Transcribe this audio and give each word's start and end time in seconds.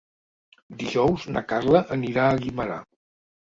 Dijous 0.83 1.27
na 1.35 1.45
Carla 1.53 1.83
anirà 1.99 2.25
a 2.33 2.43
Guimerà. 2.43 2.83